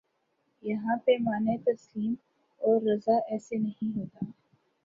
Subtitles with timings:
[0.63, 2.13] یہاں پیمان تسلیم
[2.61, 4.25] و رضا ایسے نہیں ہوتا